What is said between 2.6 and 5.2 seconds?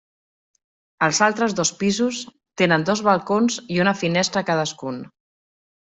tenen dos balcons i una finestra cadascun.